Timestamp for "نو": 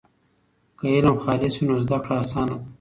1.67-1.75